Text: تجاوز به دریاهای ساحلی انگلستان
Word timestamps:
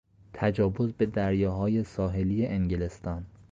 تجاوز 0.33 0.93
به 0.93 1.05
دریاهای 1.05 1.83
ساحلی 1.83 2.47
انگلستان 2.47 3.25